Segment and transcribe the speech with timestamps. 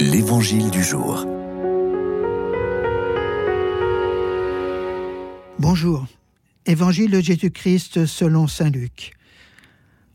[0.00, 1.26] L'Évangile du jour.
[5.58, 6.06] Bonjour.
[6.64, 9.12] Évangile de Jésus-Christ selon Saint Luc.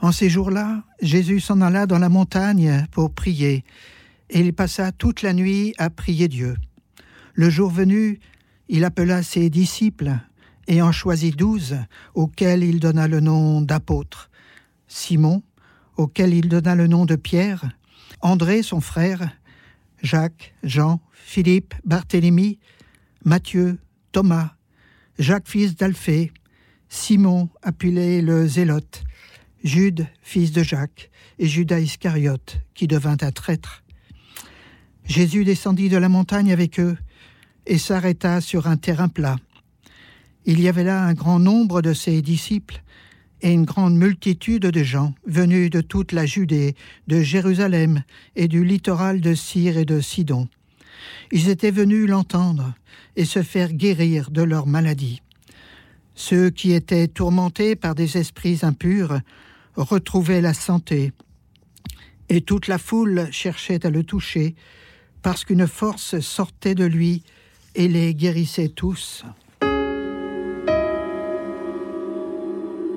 [0.00, 3.64] En ces jours-là, Jésus s'en alla dans la montagne pour prier,
[4.30, 6.54] et il passa toute la nuit à prier Dieu.
[7.34, 8.20] Le jour venu,
[8.68, 10.12] il appela ses disciples
[10.68, 11.76] et en choisit douze,
[12.14, 14.30] auxquels il donna le nom d'apôtres.
[14.86, 15.42] Simon,
[15.96, 17.64] auquel il donna le nom de Pierre,
[18.20, 19.28] André son frère,
[20.02, 22.58] Jacques, Jean, Philippe, Barthélemy,
[23.24, 23.78] Matthieu,
[24.10, 24.52] Thomas,
[25.18, 26.32] Jacques fils d'Alphée,
[26.88, 29.04] Simon appelé le Zélote,
[29.64, 33.82] Jude fils de Jacques, et Judas Iscariote, qui devint un traître.
[35.04, 36.96] Jésus descendit de la montagne avec eux
[37.66, 39.36] et s'arrêta sur un terrain plat.
[40.44, 42.82] Il y avait là un grand nombre de ses disciples
[43.42, 46.74] et une grande multitude de gens venus de toute la Judée,
[47.08, 48.02] de Jérusalem
[48.36, 50.48] et du littoral de Syre et de Sidon.
[51.32, 52.74] Ils étaient venus l'entendre
[53.16, 55.22] et se faire guérir de leur maladie.
[56.14, 59.20] Ceux qui étaient tourmentés par des esprits impurs
[59.74, 61.12] retrouvaient la santé,
[62.28, 64.54] et toute la foule cherchait à le toucher,
[65.22, 67.22] parce qu'une force sortait de lui
[67.74, 69.24] et les guérissait tous.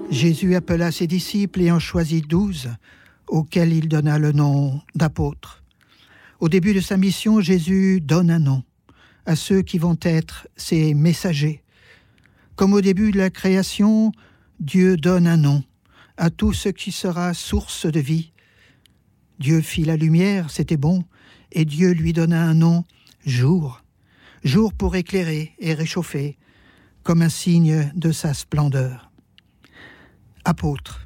[0.10, 2.70] Jésus appela ses disciples et en choisit douze,
[3.28, 5.64] auxquels il donna le nom d'apôtres.
[6.40, 8.64] Au début de sa mission, Jésus donne un nom
[9.26, 11.64] à ceux qui vont être ses messagers.
[12.56, 14.12] Comme au début de la création,
[14.60, 15.64] Dieu donne un nom
[16.18, 18.32] à tout ce qui sera source de vie.
[19.40, 21.04] Dieu fit la lumière, c'était bon,
[21.52, 22.84] et Dieu lui donna un nom,
[23.26, 23.84] jour,
[24.44, 26.38] jour pour éclairer et réchauffer,
[27.04, 29.12] comme un signe de sa splendeur
[30.46, 31.06] apôtre,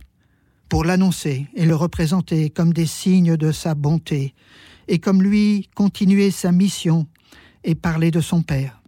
[0.70, 4.36] pour l'annoncer et le représenter comme des signes de sa bonté,
[4.88, 7.08] et comme lui continuer sa mission
[7.64, 8.82] et parler de son Père.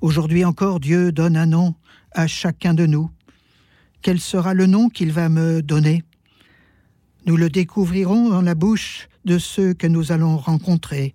[0.00, 1.74] Aujourd'hui encore, Dieu donne un nom
[2.12, 3.10] à chacun de nous.
[4.02, 6.02] Quel sera le nom qu'il va me donner?
[7.26, 11.14] Nous le découvrirons dans la bouche de ceux que nous allons rencontrer.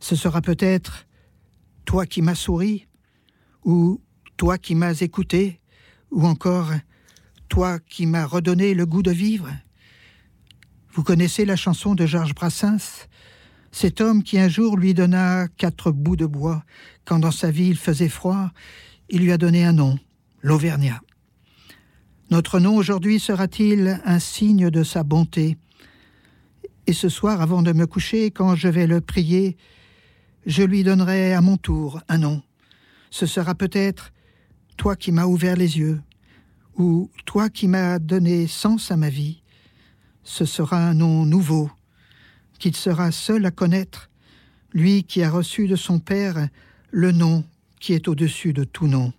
[0.00, 1.06] Ce sera peut-être
[1.84, 2.86] toi qui m'as souri,
[3.64, 4.00] ou
[4.36, 5.60] toi qui m'as écouté,
[6.10, 6.72] ou encore
[7.50, 9.50] toi qui m'as redonné le goût de vivre.
[10.92, 13.08] Vous connaissez la chanson de Georges Brassens?
[13.72, 16.64] Cet homme qui un jour lui donna quatre bouts de bois,
[17.04, 18.50] quand dans sa vie il faisait froid,
[19.10, 19.98] il lui a donné un nom,
[20.42, 21.00] l'Auvergnat.
[22.30, 25.58] Notre nom aujourd'hui sera-t-il un signe de sa bonté?
[26.86, 29.56] Et ce soir, avant de me coucher, quand je vais le prier,
[30.46, 32.42] je lui donnerai à mon tour un nom.
[33.10, 34.12] Ce sera peut-être
[34.76, 36.00] toi qui m'as ouvert les yeux,
[36.76, 39.42] ou toi qui m'as donné sens à ma vie,
[40.22, 41.70] ce sera un nom nouveau,
[42.58, 44.10] qu'il sera seul à connaître,
[44.72, 46.48] lui qui a reçu de son Père
[46.90, 47.44] le nom
[47.80, 49.12] qui est au-dessus de tout nom.